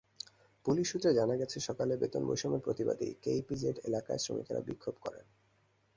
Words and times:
Police 0.65 0.85
সূত্রে 0.91 1.11
জানা 1.13 1.35
গেছে, 1.35 1.57
সকালে 1.59 1.93
বেতন-বৈষম্যের 1.97 2.65
প্রতিবাদে 2.65 3.07
কেইপিজেড 3.23 3.75
এলাকায় 3.83 4.21
শ্রমিকেরা 4.23 4.61
বিক্ষোভ 4.61 4.95
করেন। 5.01 5.25